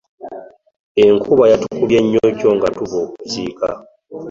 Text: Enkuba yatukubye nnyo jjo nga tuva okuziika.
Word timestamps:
Enkuba 1.05 1.43
yatukubye 1.51 1.99
nnyo 2.01 2.25
jjo 2.33 2.49
nga 2.55 2.67
tuva 2.75 2.97
okuziika. 3.05 3.67